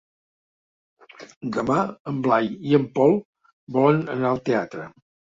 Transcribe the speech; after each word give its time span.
Demà 1.57 1.75
en 2.11 2.21
Blai 2.27 2.49
i 2.69 2.73
en 2.77 2.87
Pol 2.95 3.13
volen 3.77 4.01
anar 4.15 4.31
al 4.31 4.41
teatre. 4.49 4.87